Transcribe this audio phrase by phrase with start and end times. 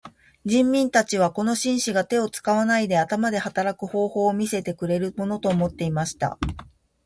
[0.45, 6.39] 人民たちはこの紳士が手を使わないで頭で働く方法を見せてくれるものと思っていました。